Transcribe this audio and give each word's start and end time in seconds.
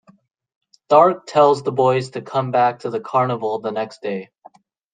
Dark 0.89 1.27
tells 1.27 1.61
the 1.61 1.71
boys 1.71 2.09
to 2.09 2.23
come 2.23 2.49
back 2.49 2.79
to 2.79 2.89
the 2.89 2.99
carnival 2.99 3.59
the 3.59 3.69
next 3.71 4.01
day. 4.01 4.31